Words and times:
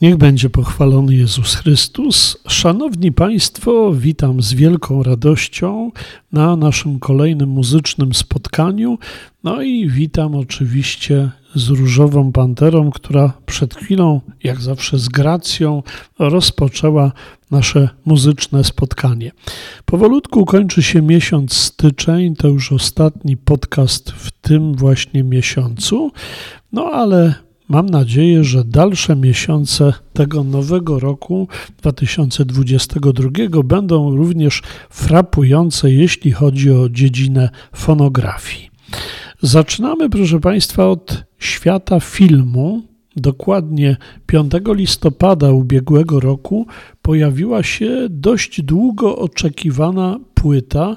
Niech 0.00 0.16
będzie 0.16 0.50
pochwalony 0.50 1.14
Jezus 1.14 1.54
Chrystus. 1.54 2.36
Szanowni 2.48 3.12
Państwo, 3.12 3.92
witam 3.94 4.42
z 4.42 4.54
wielką 4.54 5.02
radością 5.02 5.90
na 6.32 6.56
naszym 6.56 6.98
kolejnym 6.98 7.48
muzycznym 7.48 8.14
spotkaniu. 8.14 8.98
No 9.44 9.62
i 9.62 9.88
witam 9.88 10.34
oczywiście 10.34 11.30
z 11.54 11.68
Różową 11.68 12.32
Panterą, 12.32 12.90
która 12.90 13.32
przed 13.46 13.74
chwilą, 13.74 14.20
jak 14.44 14.60
zawsze 14.60 14.98
z 14.98 15.08
gracją, 15.08 15.82
rozpoczęła 16.18 17.12
nasze 17.50 17.88
muzyczne 18.04 18.64
spotkanie. 18.64 19.32
Powolutku 19.84 20.44
kończy 20.44 20.82
się 20.82 21.02
miesiąc 21.02 21.52
styczeń, 21.52 22.36
to 22.36 22.48
już 22.48 22.72
ostatni 22.72 23.36
podcast 23.36 24.10
w 24.10 24.30
tym 24.30 24.74
właśnie 24.74 25.22
miesiącu. 25.24 26.12
No 26.72 26.84
ale 26.84 27.45
Mam 27.68 27.86
nadzieję, 27.86 28.44
że 28.44 28.64
dalsze 28.64 29.16
miesiące 29.16 29.92
tego 30.12 30.44
nowego 30.44 30.98
roku 30.98 31.48
2022 31.78 33.62
będą 33.64 34.16
również 34.16 34.62
frapujące, 34.90 35.90
jeśli 35.90 36.32
chodzi 36.32 36.70
o 36.70 36.88
dziedzinę 36.88 37.50
fonografii. 37.72 38.70
Zaczynamy, 39.42 40.10
proszę 40.10 40.40
Państwa, 40.40 40.86
od 40.88 41.24
świata 41.38 42.00
filmu. 42.00 42.82
Dokładnie 43.16 43.96
5 44.26 44.52
listopada 44.66 45.52
ubiegłego 45.52 46.20
roku 46.20 46.66
pojawiła 47.02 47.62
się 47.62 48.06
dość 48.10 48.62
długo 48.62 49.16
oczekiwana 49.18 50.18
płyta 50.34 50.96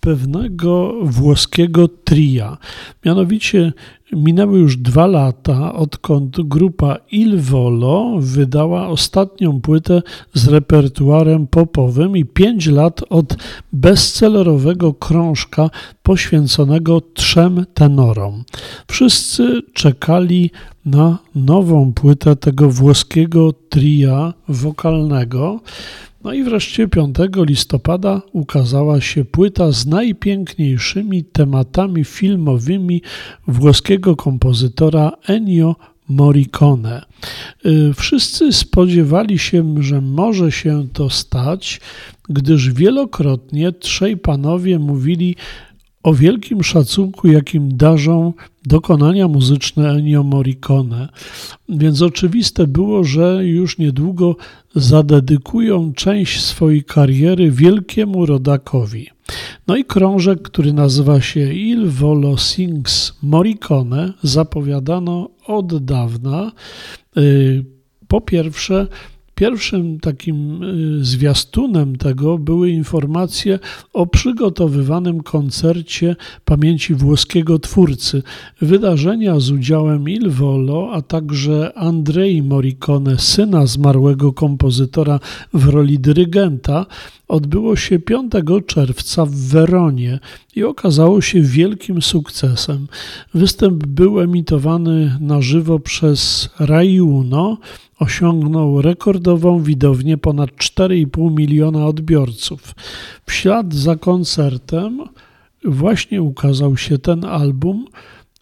pewnego 0.00 0.94
włoskiego 1.02 1.88
tria. 1.88 2.58
Mianowicie 3.04 3.72
minęły 4.12 4.58
już 4.58 4.76
dwa 4.76 5.06
lata, 5.06 5.74
odkąd 5.74 6.40
grupa 6.40 6.96
Il 7.10 7.40
Volo 7.40 8.16
wydała 8.18 8.88
ostatnią 8.88 9.60
płytę 9.60 10.02
z 10.34 10.48
repertuarem 10.48 11.46
popowym 11.46 12.16
i 12.16 12.24
pięć 12.24 12.66
lat 12.66 13.00
od 13.10 13.36
bestsellerowego 13.72 14.94
krążka 14.94 15.70
poświęconego 16.02 17.00
trzem 17.14 17.66
tenorom. 17.74 18.44
Wszyscy 18.88 19.62
czekali 19.72 20.50
na 20.84 21.18
nową 21.34 21.92
płytę 21.92 22.36
tego 22.36 22.70
włoskiego 22.70 23.52
tria 23.52 24.34
wokalnego. 24.48 25.60
No 26.24 26.32
i 26.32 26.42
wreszcie 26.42 26.88
5 26.88 27.16
listopada 27.36 28.22
ukazała 28.32 29.00
się 29.00 29.24
płyta 29.24 29.72
z 29.72 29.86
najpiękniejszymi 29.86 31.24
tematami 31.24 32.04
filmowymi 32.04 33.02
włoskiego 33.46 34.16
kompozytora 34.16 35.12
Ennio 35.26 35.76
Morricone. 36.08 37.04
Y, 37.66 37.94
wszyscy 37.94 38.52
spodziewali 38.52 39.38
się, 39.38 39.74
że 39.80 40.00
może 40.00 40.52
się 40.52 40.88
to 40.92 41.10
stać, 41.10 41.80
gdyż 42.28 42.72
wielokrotnie 42.72 43.72
trzej 43.72 44.16
panowie 44.16 44.78
mówili 44.78 45.36
o 46.02 46.14
wielkim 46.14 46.62
szacunku, 46.62 47.28
jakim 47.28 47.76
darzą 47.76 48.32
dokonania 48.66 49.28
muzyczne 49.28 49.90
Ennio 49.90 50.22
Morricone. 50.22 51.08
Więc 51.68 52.02
oczywiste 52.02 52.66
było, 52.66 53.04
że 53.04 53.46
już 53.46 53.78
niedługo 53.78 54.36
zadedykują 54.74 55.92
część 55.92 56.40
swojej 56.40 56.84
kariery 56.84 57.50
wielkiemu 57.50 58.26
rodakowi. 58.26 59.06
No 59.66 59.76
i 59.76 59.84
krążek, 59.84 60.42
który 60.42 60.72
nazywa 60.72 61.20
się 61.20 61.52
Il 61.54 61.88
Volo 61.88 62.36
Sings 62.38 63.12
Morricone, 63.22 64.12
zapowiadano 64.22 65.30
od 65.46 65.84
dawna. 65.84 66.52
Y, 67.16 67.64
po 68.08 68.20
pierwsze, 68.20 68.86
Pierwszym 69.40 70.00
takim 70.00 70.62
y, 70.62 71.04
zwiastunem 71.04 71.96
tego 71.96 72.38
były 72.38 72.70
informacje 72.70 73.58
o 73.92 74.06
przygotowywanym 74.06 75.22
koncercie 75.22 76.16
pamięci 76.44 76.94
włoskiego 76.94 77.58
twórcy. 77.58 78.22
Wydarzenia 78.60 79.40
z 79.40 79.50
udziałem 79.50 80.08
Il 80.08 80.30
Volo, 80.30 80.90
a 80.92 81.02
także 81.02 81.72
Andrei 81.78 82.42
Morricone, 82.42 83.18
syna 83.18 83.66
zmarłego 83.66 84.32
kompozytora 84.32 85.20
w 85.52 85.68
roli 85.68 85.98
dyrygenta, 85.98 86.86
odbyło 87.28 87.76
się 87.76 87.98
5 87.98 88.32
czerwca 88.66 89.26
w 89.26 89.34
Weronie 89.34 90.18
i 90.56 90.64
okazało 90.64 91.20
się 91.20 91.40
wielkim 91.40 92.02
sukcesem. 92.02 92.86
Występ 93.34 93.86
był 93.86 94.20
emitowany 94.20 95.16
na 95.20 95.42
żywo 95.42 95.78
przez 95.78 96.50
Rai 96.58 97.00
Uno, 97.00 97.58
osiągnął 98.00 98.82
rekordową 98.82 99.62
widownię 99.62 100.18
ponad 100.18 100.50
4,5 100.50 101.34
miliona 101.36 101.86
odbiorców. 101.86 102.74
W 103.26 103.32
ślad 103.32 103.74
za 103.74 103.96
koncertem 103.96 105.00
właśnie 105.64 106.22
ukazał 106.22 106.76
się 106.76 106.98
ten 106.98 107.24
album, 107.24 107.84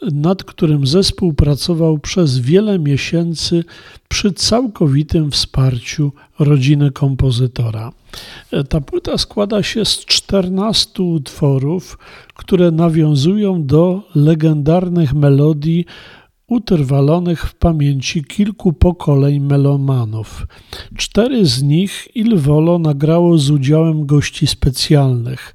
nad 0.02 0.44
którym 0.44 0.86
zespół 0.86 1.32
pracował 1.32 1.98
przez 1.98 2.38
wiele 2.38 2.78
miesięcy 2.78 3.64
przy 4.08 4.32
całkowitym 4.32 5.30
wsparciu 5.30 6.12
rodziny 6.38 6.90
kompozytora. 6.90 7.92
Ta 8.68 8.80
płyta 8.80 9.18
składa 9.18 9.62
się 9.62 9.84
z 9.84 10.04
14 10.04 11.02
utworów, 11.02 11.98
które 12.34 12.70
nawiązują 12.70 13.66
do 13.66 14.02
legendarnych 14.14 15.14
melodii 15.14 15.84
utrwalonych 16.48 17.42
w 17.48 17.54
pamięci 17.54 18.24
kilku 18.24 18.72
pokoleń 18.72 19.40
melomanów. 19.40 20.46
Cztery 20.96 21.46
z 21.46 21.62
nich 21.62 22.08
Il 22.14 22.38
Volo 22.38 22.78
nagrało 22.78 23.38
z 23.38 23.50
udziałem 23.50 24.06
gości 24.06 24.46
specjalnych. 24.46 25.54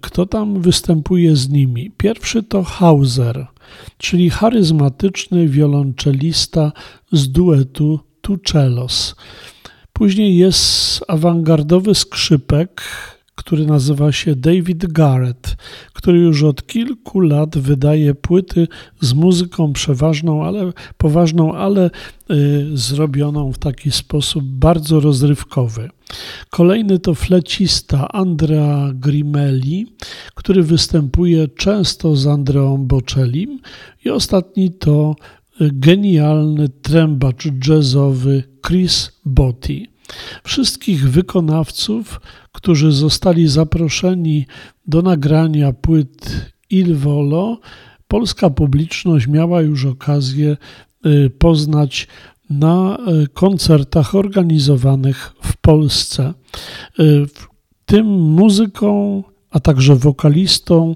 Kto 0.00 0.26
tam 0.26 0.60
występuje 0.60 1.36
z 1.36 1.48
nimi? 1.48 1.90
Pierwszy 1.96 2.42
to 2.42 2.62
Hauser, 2.62 3.46
czyli 3.98 4.30
charyzmatyczny 4.30 5.48
wiolonczelista 5.48 6.72
z 7.12 7.32
duetu 7.32 8.00
Tuczelos. 8.20 9.16
Później 9.92 10.36
jest 10.36 11.04
awangardowy 11.08 11.94
skrzypek 11.94 12.82
który 13.42 13.66
nazywa 13.66 14.12
się 14.12 14.36
David 14.36 14.92
Garrett, 14.92 15.56
który 15.92 16.18
już 16.18 16.42
od 16.42 16.66
kilku 16.66 17.20
lat 17.20 17.58
wydaje 17.58 18.14
płyty 18.14 18.68
z 19.00 19.12
muzyką 19.12 19.72
przeważną, 19.72 20.44
ale 20.44 20.72
poważną, 20.96 21.54
ale 21.54 21.90
y, 22.30 22.70
zrobioną 22.74 23.52
w 23.52 23.58
taki 23.58 23.90
sposób 23.90 24.44
bardzo 24.44 25.00
rozrywkowy. 25.00 25.90
Kolejny 26.50 26.98
to 26.98 27.14
flecista 27.14 28.08
Andrea 28.08 28.90
Grimelli, 28.94 29.86
który 30.34 30.62
występuje 30.62 31.48
często 31.48 32.16
z 32.16 32.26
Andreą 32.26 32.86
Bocellim 32.86 33.58
i 34.04 34.10
ostatni 34.10 34.70
to 34.70 35.14
y, 35.60 35.70
genialny 35.72 36.68
trębacz 36.68 37.48
jazzowy 37.68 38.42
Chris 38.66 39.12
Botti. 39.24 39.91
Wszystkich 40.44 41.10
wykonawców, 41.10 42.20
którzy 42.52 42.92
zostali 42.92 43.48
zaproszeni 43.48 44.46
do 44.86 45.02
nagrania 45.02 45.72
płyt 45.72 46.46
Il 46.70 46.96
Volo, 46.96 47.58
polska 48.08 48.50
publiczność 48.50 49.26
miała 49.26 49.62
już 49.62 49.84
okazję 49.84 50.56
y, 51.06 51.30
poznać 51.38 52.08
na 52.50 52.98
y, 53.24 53.28
koncertach 53.28 54.14
organizowanych 54.14 55.32
w 55.42 55.56
Polsce. 55.56 56.34
Y, 57.00 57.26
tym 57.84 58.06
muzyką, 58.06 59.22
a 59.50 59.60
także 59.60 59.96
wokalistą 59.96 60.94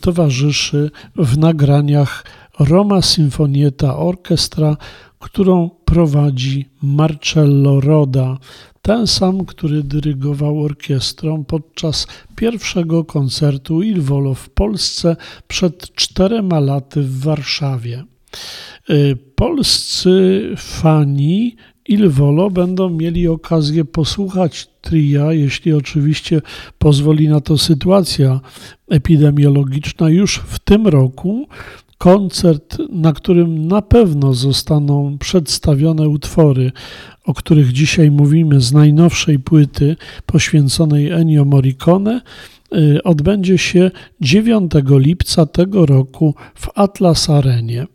towarzyszy 0.00 0.90
w 1.16 1.38
nagraniach 1.38 2.24
Roma 2.58 3.02
Sinfonietta 3.02 3.96
Orchestra, 3.96 4.76
którą 5.20 5.70
prowadzi 5.84 6.68
Marcello 6.82 7.80
Roda, 7.80 8.38
ten 8.82 9.06
sam, 9.06 9.44
który 9.44 9.82
dyrygował 9.82 10.62
orkiestrą 10.62 11.44
podczas 11.44 12.06
pierwszego 12.36 13.04
koncertu 13.04 13.82
Il 13.82 14.00
Volo 14.00 14.34
w 14.34 14.50
Polsce 14.50 15.16
przed 15.48 15.94
czterema 15.94 16.60
laty 16.60 17.02
w 17.02 17.20
Warszawie. 17.20 18.04
Y, 18.90 19.16
polscy 19.34 20.42
fani 20.56 21.56
Il 21.88 22.08
Volo 22.08 22.50
będą 22.50 22.90
mieli 22.90 23.28
okazję 23.28 23.84
posłuchać 23.84 24.68
tria, 24.80 25.32
jeśli 25.32 25.72
oczywiście 25.72 26.42
pozwoli 26.78 27.28
na 27.28 27.40
to 27.40 27.58
sytuacja 27.58 28.40
epidemiologiczna, 28.88 30.08
już 30.08 30.36
w 30.36 30.58
tym 30.58 30.86
roku. 30.86 31.48
Koncert, 32.00 32.78
na 32.90 33.12
którym 33.12 33.68
na 33.68 33.82
pewno 33.82 34.34
zostaną 34.34 35.18
przedstawione 35.18 36.08
utwory, 36.08 36.72
o 37.24 37.34
których 37.34 37.72
dzisiaj 37.72 38.10
mówimy, 38.10 38.60
z 38.60 38.72
najnowszej 38.72 39.38
płyty 39.38 39.96
poświęconej 40.26 41.10
Ennio 41.10 41.44
Morricone, 41.44 42.20
y, 42.74 43.02
odbędzie 43.02 43.58
się 43.58 43.90
9 44.20 44.72
lipca 44.98 45.46
tego 45.46 45.86
roku 45.86 46.34
w 46.54 46.68
Atlas 46.74 47.30
Arenie. 47.30 47.86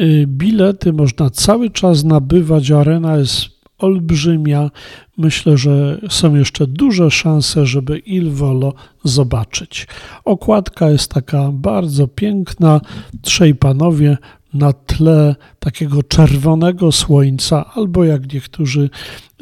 Y, 0.00 0.24
bilety 0.28 0.92
można 0.92 1.30
cały 1.30 1.70
czas 1.70 2.04
nabywać. 2.04 2.70
Arena 2.70 3.16
jest 3.16 3.53
olbrzymia. 3.78 4.70
Myślę, 5.18 5.56
że 5.56 6.00
są 6.08 6.34
jeszcze 6.34 6.66
duże 6.66 7.10
szanse, 7.10 7.66
żeby 7.66 7.98
Il 7.98 8.30
Volo 8.30 8.74
zobaczyć. 9.04 9.86
Okładka 10.24 10.90
jest 10.90 11.10
taka 11.10 11.50
bardzo 11.52 12.08
piękna. 12.08 12.80
Trzej 13.22 13.54
panowie 13.54 14.16
na 14.54 14.72
tle 14.72 15.36
takiego 15.58 16.02
czerwonego 16.02 16.92
słońca, 16.92 17.70
albo 17.74 18.04
jak 18.04 18.32
niektórzy 18.32 18.90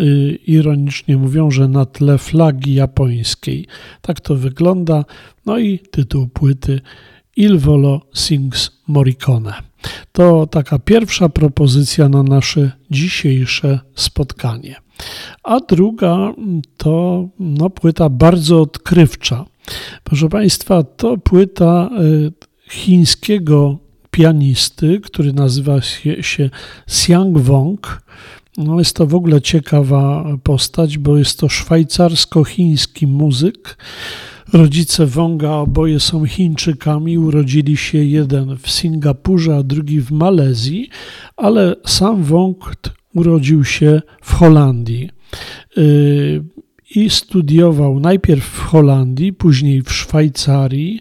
y, 0.01 0.39
ironicznie 0.47 1.17
mówią, 1.17 1.51
że 1.51 1.69
na 1.69 1.87
tle 1.87 2.19
flagi 2.19 2.75
japońskiej. 2.75 3.67
Tak 4.01 4.21
to 4.21 4.35
wygląda. 4.35 5.05
No 5.47 5.59
i 5.59 5.79
tytuł 5.79 6.29
płyty 6.29 6.81
Il 7.37 7.59
Volo 7.59 8.01
Sings 8.15 8.71
Morricone. 8.87 9.53
To 10.13 10.47
taka 10.47 10.79
pierwsza 10.79 11.29
propozycja 11.29 12.09
na 12.09 12.23
nasze 12.23 12.73
dzisiejsze 12.91 13.81
spotkanie. 13.95 14.77
A 15.43 15.61
druga 15.61 16.33
to 16.77 17.29
no, 17.39 17.71
płyta 17.71 18.09
bardzo 18.09 18.61
odkrywcza. 18.61 19.45
Proszę 20.05 20.29
Państwa, 20.29 20.83
to 20.83 21.19
płyta 21.19 21.91
y, 22.01 22.33
chińskiego 22.71 23.79
pianisty, 24.11 25.01
który 25.01 25.33
nazywa 25.33 25.83
się, 25.83 26.23
się 26.23 26.51
Xiang 26.87 27.39
Wong. 27.39 28.03
No 28.57 28.79
jest 28.79 28.97
to 28.97 29.07
w 29.07 29.15
ogóle 29.15 29.41
ciekawa 29.41 30.25
postać, 30.43 30.99
bo 30.99 31.19
jest 31.19 31.39
to 31.39 31.49
szwajcarsko-chiński 31.49 33.07
muzyk. 33.07 33.77
Rodzice 34.53 35.07
Wonga 35.07 35.51
oboje 35.51 36.01
są 36.01 36.27
Chińczykami. 36.27 37.19
Urodzili 37.19 37.77
się 37.77 37.99
jeden 37.99 38.57
w 38.57 38.71
Singapurze, 38.71 39.57
a 39.57 39.63
drugi 39.63 40.01
w 40.01 40.11
Malezji, 40.11 40.89
ale 41.37 41.77
sam 41.87 42.23
Wong 42.23 42.77
urodził 43.15 43.65
się 43.65 44.03
w 44.23 44.35
Holandii. 44.35 45.11
Y, 45.79 46.45
I 46.95 47.11
studiował 47.11 48.01
najpierw 48.01 48.45
w 48.45 48.61
Holandii, 48.61 49.33
później 49.33 49.83
w 49.83 49.93
Szwajcarii. 49.93 51.01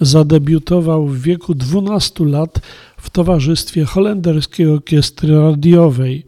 Zadebiutował 0.00 1.06
w 1.08 1.22
wieku 1.22 1.54
12 1.54 2.24
lat 2.24 2.60
w 2.96 3.10
towarzystwie 3.10 3.84
Holenderskiej 3.84 4.66
Orkiestry 4.66 5.38
Radiowej. 5.38 6.26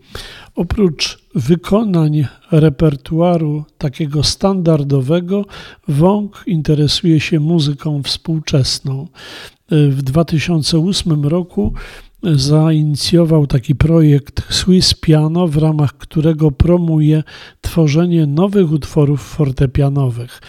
Oprócz 0.55 1.19
wykonań 1.35 2.27
repertuaru 2.53 3.65
takiego 3.79 4.23
standardowego, 4.23 5.45
Wong 5.89 6.43
interesuje 6.47 7.21
się 7.21 7.41
muzyką 7.41 8.03
współczesną. 8.03 9.09
W 9.71 10.03
2008 10.03 11.25
roku 11.25 11.73
zainicjował 12.23 13.47
taki 13.47 13.75
projekt 13.75 14.53
Swiss 14.55 14.95
Piano, 14.95 15.49
w 15.49 15.57
ramach 15.57 15.93
którego 15.99 16.51
promuje 16.51 17.23
tworzenie 17.61 18.27
nowych 18.27 18.73
utworów 18.73 19.23
fortepianowych. 19.23 20.43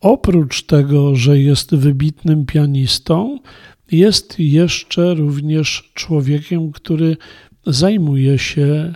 Oprócz 0.00 0.62
tego, 0.62 1.16
że 1.16 1.38
jest 1.38 1.74
wybitnym 1.74 2.46
pianistą, 2.46 3.38
jest 3.92 4.38
jeszcze 4.38 5.14
również 5.14 5.90
człowiekiem, 5.94 6.72
który 6.72 7.16
zajmuje 7.66 8.38
się 8.38 8.94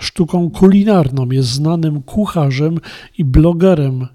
sztuką 0.00 0.50
kulinarną, 0.50 1.30
jest 1.30 1.48
znanym 1.48 2.02
kucharzem 2.02 2.78
i 3.18 3.24
blogerem 3.24 4.06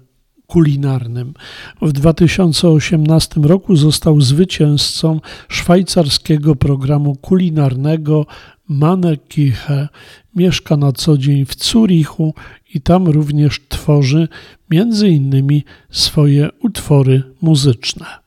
kulinarnym. 0.46 1.34
W 1.82 1.92
2018 1.92 3.40
roku 3.40 3.76
został 3.76 4.20
zwycięzcą 4.20 5.20
szwajcarskiego 5.48 6.56
programu 6.56 7.16
kulinarnego 7.16 8.26
Manekiche. 8.68 9.88
Mieszka 10.36 10.76
na 10.76 10.92
co 10.92 11.18
dzień 11.18 11.46
w 11.46 11.64
Zurichu 11.64 12.34
i 12.74 12.80
tam 12.80 13.08
również 13.08 13.60
tworzy 13.68 14.28
między 14.70 15.08
innymi 15.08 15.64
swoje 15.90 16.48
utwory 16.62 17.22
muzyczne. 17.42 18.21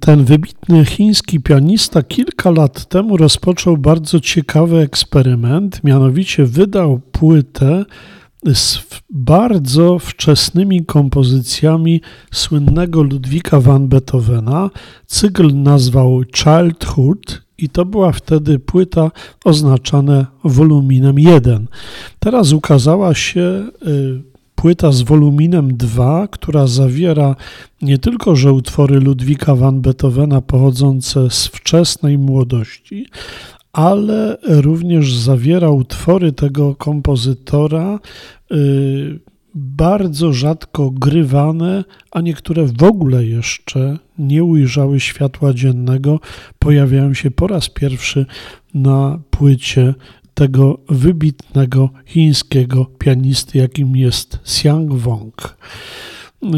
Ten 0.00 0.24
wybitny 0.24 0.84
chiński 0.84 1.40
pianista 1.40 2.02
kilka 2.02 2.50
lat 2.50 2.88
temu 2.88 3.16
rozpoczął 3.16 3.76
bardzo 3.76 4.20
ciekawy 4.20 4.78
eksperyment, 4.78 5.84
mianowicie 5.84 6.44
wydał 6.44 7.00
płytę 7.12 7.84
z 8.54 8.78
bardzo 9.10 9.98
wczesnymi 9.98 10.84
kompozycjami 10.84 12.00
słynnego 12.32 13.02
Ludwika 13.02 13.60
van 13.60 13.88
Beethovena. 13.88 14.70
Cykl 15.06 15.54
nazwał 15.54 16.22
Childhood 16.34 17.42
i 17.58 17.68
to 17.68 17.84
była 17.84 18.12
wtedy 18.12 18.58
płyta 18.58 19.10
oznaczana 19.44 20.26
woluminem 20.44 21.18
1. 21.18 21.66
Teraz 22.18 22.52
ukazała 22.52 23.14
się 23.14 23.70
y, 23.86 24.33
płyta 24.64 24.92
z 24.92 25.02
woluminem 25.02 25.76
2, 25.76 26.28
która 26.28 26.66
zawiera 26.66 27.36
nie 27.82 27.98
tylko, 27.98 28.36
że 28.36 28.52
utwory 28.52 29.00
Ludwika 29.00 29.54
van 29.54 29.80
Beethovena 29.80 30.40
pochodzące 30.40 31.30
z 31.30 31.46
wczesnej 31.46 32.18
młodości, 32.18 33.06
ale 33.72 34.38
również 34.42 35.16
zawiera 35.16 35.70
utwory 35.70 36.32
tego 36.32 36.74
kompozytora 36.74 37.98
y, 38.52 39.20
bardzo 39.54 40.32
rzadko 40.32 40.90
grywane, 40.90 41.84
a 42.10 42.20
niektóre 42.20 42.66
w 42.66 42.82
ogóle 42.82 43.24
jeszcze 43.24 43.98
nie 44.18 44.44
ujrzały 44.44 45.00
światła 45.00 45.54
dziennego, 45.54 46.20
pojawiają 46.58 47.14
się 47.14 47.30
po 47.30 47.46
raz 47.46 47.68
pierwszy 47.68 48.26
na 48.74 49.18
płycie 49.30 49.94
tego 50.34 50.78
wybitnego 50.88 51.90
chińskiego 52.06 52.86
pianisty, 52.98 53.58
jakim 53.58 53.96
jest 53.96 54.38
Xiang 54.42 54.94
Wong. 54.94 55.56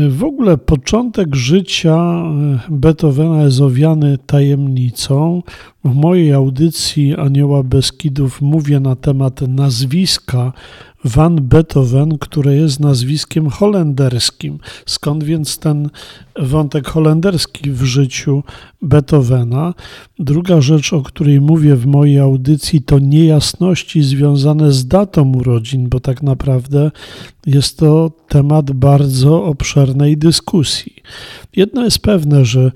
W 0.09 0.25
ogóle 0.25 0.59
początek 0.59 1.37
życia 1.37 2.23
Beethovena 2.69 3.43
jest 3.43 3.61
owiany 3.61 4.19
tajemnicą. 4.27 5.43
W 5.87 5.95
mojej 5.95 6.33
audycji 6.33 7.17
Anioła 7.17 7.63
Beskidów 7.63 8.41
mówię 8.41 8.81
na 8.81 8.97
temat 8.97 9.41
nazwiska 9.41 10.53
Van 11.05 11.37
Beethoven, 11.37 12.19
które 12.19 12.55
jest 12.55 12.81
nazwiskiem 12.81 13.51
holenderskim. 13.51 14.59
Skąd 14.87 15.25
więc 15.25 15.59
ten 15.59 15.91
wątek 16.39 16.89
holenderski 16.89 17.71
w 17.71 17.83
życiu 17.83 18.43
Beethovena? 18.83 19.75
Druga 20.19 20.61
rzecz, 20.61 20.93
o 20.93 21.03
której 21.03 21.41
mówię 21.41 21.77
w 21.77 21.87
mojej 21.87 22.19
audycji, 22.19 22.83
to 22.83 22.99
niejasności 22.99 24.03
związane 24.03 24.73
z 24.73 24.87
datą 24.87 25.33
urodzin, 25.33 25.89
bo 25.89 26.01
tak 26.01 26.23
naprawdę 26.23 26.91
jest 27.47 27.79
to 27.79 28.11
temat 28.29 28.73
bardzo 28.73 29.45
obszernej 29.45 30.17
dyskusji. 30.17 30.95
Jedno 31.57 31.85
jest 31.85 31.99
pewne, 31.99 32.45
że 32.45 32.73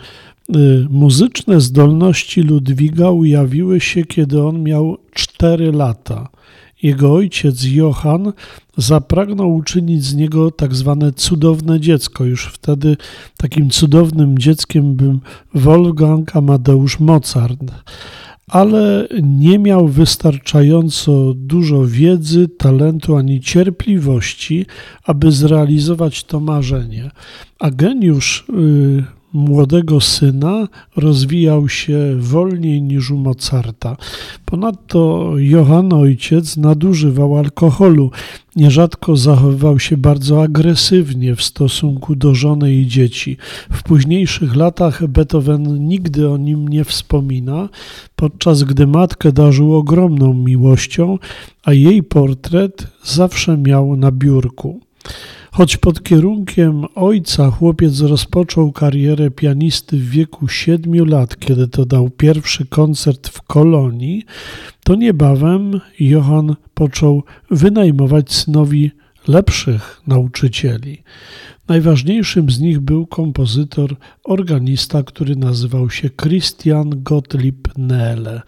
muzyczne 0.90 1.60
zdolności 1.60 2.42
Ludwiga 2.42 3.10
ujawiły 3.10 3.80
się, 3.80 4.04
kiedy 4.04 4.42
on 4.42 4.62
miał 4.62 4.98
4 5.12 5.72
lata. 5.72 6.28
Jego 6.82 7.12
ojciec 7.14 7.64
Johann 7.64 8.32
zapragnął 8.76 9.54
uczynić 9.54 10.04
z 10.04 10.14
niego 10.14 10.50
tak 10.50 10.74
zwane 10.74 11.12
cudowne 11.12 11.80
dziecko. 11.80 12.24
Już 12.24 12.46
wtedy 12.46 12.96
takim 13.36 13.70
cudownym 13.70 14.38
dzieckiem 14.38 14.94
był 14.94 15.18
Wolfgang 15.54 16.36
Amadeusz 16.36 17.00
Mozart, 17.00 17.60
ale 18.46 19.08
nie 19.22 19.58
miał 19.58 19.88
wystarczająco 19.88 21.34
dużo 21.36 21.86
wiedzy, 21.86 22.48
talentu 22.48 23.16
ani 23.16 23.40
cierpliwości, 23.40 24.66
aby 25.04 25.32
zrealizować 25.32 26.24
to 26.24 26.40
marzenie. 26.40 27.10
A 27.58 27.70
geniusz 27.70 28.44
y, 28.50 29.19
młodego 29.32 30.00
syna 30.00 30.68
rozwijał 30.96 31.68
się 31.68 32.16
wolniej 32.18 32.82
niż 32.82 33.10
u 33.10 33.16
Mozarta. 33.16 33.96
Ponadto 34.44 35.32
Johann 35.36 35.92
ojciec 35.92 36.56
nadużywał 36.56 37.38
alkoholu. 37.38 38.10
Nierzadko 38.56 39.16
zachowywał 39.16 39.78
się 39.78 39.96
bardzo 39.96 40.42
agresywnie 40.42 41.34
w 41.34 41.42
stosunku 41.42 42.16
do 42.16 42.34
żony 42.34 42.74
i 42.74 42.86
dzieci. 42.86 43.36
W 43.72 43.82
późniejszych 43.82 44.56
latach 44.56 45.06
Beethoven 45.06 45.88
nigdy 45.88 46.30
o 46.30 46.36
nim 46.36 46.68
nie 46.68 46.84
wspomina, 46.84 47.68
podczas 48.16 48.62
gdy 48.62 48.86
matkę 48.86 49.32
darzył 49.32 49.74
ogromną 49.74 50.34
miłością, 50.34 51.18
a 51.64 51.72
jej 51.72 52.02
portret 52.02 52.86
zawsze 53.04 53.58
miał 53.58 53.96
na 53.96 54.12
biurku. 54.12 54.80
Choć 55.52 55.76
pod 55.76 56.02
kierunkiem 56.02 56.84
ojca 56.94 57.50
chłopiec 57.50 58.00
rozpoczął 58.00 58.72
karierę 58.72 59.30
pianisty 59.30 59.96
w 59.96 60.10
wieku 60.10 60.48
siedmiu 60.48 61.04
lat, 61.04 61.38
kiedy 61.38 61.68
to 61.68 61.84
dał 61.84 62.10
pierwszy 62.10 62.66
koncert 62.66 63.28
w 63.28 63.42
Kolonii, 63.42 64.24
to 64.84 64.94
niebawem 64.94 65.80
Johann 66.00 66.56
począł 66.74 67.22
wynajmować 67.50 68.32
synowi 68.32 68.90
lepszych 69.28 70.02
nauczycieli. 70.06 71.02
Najważniejszym 71.68 72.50
z 72.50 72.60
nich 72.60 72.80
był 72.80 73.06
kompozytor, 73.06 73.96
organista, 74.24 75.02
który 75.02 75.36
nazywał 75.36 75.90
się 75.90 76.10
Christian 76.10 76.90
Gottlieb 77.02 77.78
Nele, 77.78 78.42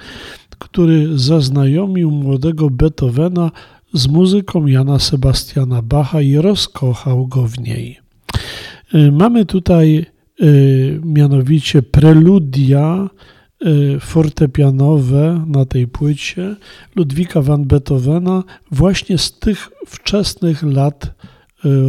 który 0.58 1.18
zaznajomił 1.18 2.10
młodego 2.10 2.70
Beethovena 2.70 3.50
z 3.92 4.08
muzyką 4.08 4.66
Jana 4.66 4.98
Sebastiana 4.98 5.82
Bacha 5.82 6.20
i 6.20 6.36
rozkochał 6.36 7.26
go 7.26 7.46
w 7.46 7.58
niej. 7.58 7.98
Y, 8.94 9.12
mamy 9.12 9.46
tutaj 9.46 10.06
y, 10.42 11.00
mianowicie 11.04 11.82
preludia 11.82 13.08
y, 13.66 14.00
fortepianowe 14.00 15.44
na 15.46 15.64
tej 15.64 15.88
płycie 15.88 16.56
Ludwika 16.96 17.42
van 17.42 17.64
Beethovena 17.64 18.44
właśnie 18.70 19.18
z 19.18 19.38
tych 19.38 19.68
wczesnych 19.86 20.62
lat 20.62 21.14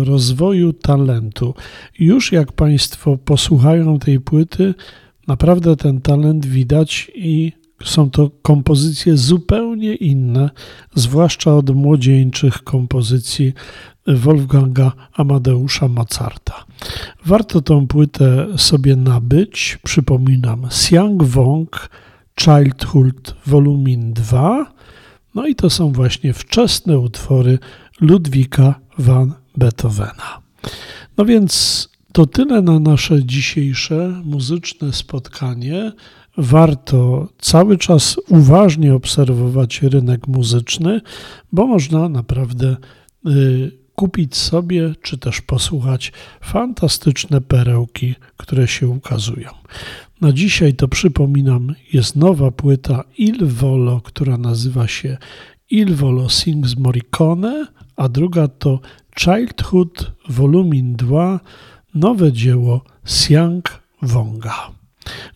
rozwoju 0.04 0.74
talentu. 0.74 1.54
Już 2.00 2.32
jak 2.32 2.52
Państwo 2.52 3.18
posłuchają 3.18 4.00
tej 4.00 4.20
płyty, 4.20 4.74
naprawdę 5.28 5.76
ten 5.76 6.02
talent 6.02 6.46
widać 6.46 7.12
i 7.16 7.52
są 7.86 8.10
to 8.10 8.32
kompozycje 8.42 9.18
zupełnie 9.18 9.96
inne, 9.96 10.50
zwłaszcza 10.96 11.56
od 11.56 11.70
młodzieńczych 11.70 12.64
kompozycji 12.64 13.54
Wolfganga 14.08 14.92
Amadeusza 15.14 15.88
Mozarta. 15.88 16.66
Warto 17.26 17.62
tą 17.62 17.88
płytę 17.88 18.48
sobie 18.58 18.96
nabyć. 18.96 19.80
Przypominam, 19.84 20.68
Siang 20.72 21.24
Wong 21.24 21.90
Childhood 22.40 23.36
Volumin 23.46 24.14
2. 24.14 24.74
No 25.36 25.48
i 25.48 25.56
to 25.56 25.70
są 25.70 25.92
właśnie 25.92 26.34
wczesne 26.34 27.00
utwory 27.00 27.60
Ludwika 28.02 28.80
van 28.98 29.34
Beethovena. 29.58 30.42
No 31.18 31.26
więc 31.26 31.90
to 32.12 32.26
tyle 32.26 32.62
na 32.62 32.80
nasze 32.80 33.24
dzisiejsze 33.24 34.22
muzyczne 34.24 34.94
spotkanie 34.94 35.92
warto 36.38 37.28
cały 37.40 37.78
czas 37.78 38.18
uważnie 38.28 38.94
obserwować 38.94 39.82
rynek 39.82 40.28
muzyczny, 40.28 41.02
bo 41.52 41.68
można 41.68 42.10
naprawdę 42.10 42.78
y, 43.28 43.84
kupić 43.96 44.36
sobie 44.36 44.96
czy 45.02 45.18
też 45.18 45.42
posłuchać 45.42 46.12
fantastyczne 46.42 47.42
perełki, 47.42 48.16
które 48.38 48.68
się 48.68 48.88
ukazują. 48.88 49.50
Na 50.22 50.32
dzisiaj 50.32 50.74
to 50.74 50.88
przypominam, 50.88 51.76
jest 51.94 52.16
nowa 52.16 52.52
płyta 52.52 53.04
Il 53.18 53.46
Volo, 53.46 54.02
która 54.02 54.38
nazywa 54.38 54.88
się 54.88 55.18
Il 55.70 55.96
Volo 55.96 56.30
Sings 56.30 56.78
Morricone, 56.78 57.68
a 57.96 58.10
druga 58.10 58.48
to 58.48 58.80
Childhood 59.20 60.12
Volumin 60.30 60.96
2, 60.96 61.40
nowe 61.96 62.32
dzieło 62.32 62.82
Siang 63.06 63.84
Wonga. 64.02 64.83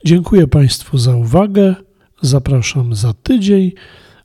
Dziękuję 0.06 0.48
Państwu 0.48 0.98
za 0.98 1.16
uwagę. 1.16 1.76
Zapraszam 2.22 2.96
za 2.96 3.14
tydzień, 3.14 3.72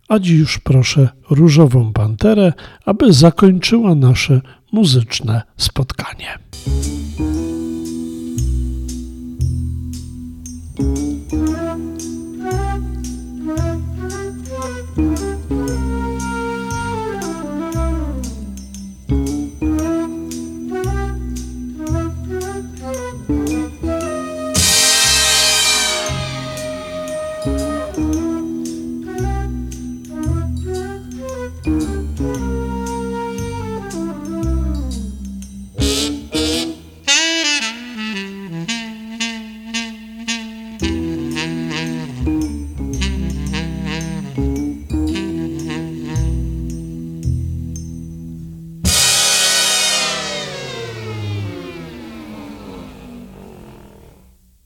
a 0.09 0.19
dziś 0.19 0.39
już 0.39 0.59
proszę 0.59 1.09
Różową 1.31 1.93
Panterę, 1.93 2.53
aby 2.85 3.13
zakończyła 3.13 3.95
nasze 3.95 4.41
muzyczne 4.73 5.43
spotkanie. 5.57 6.39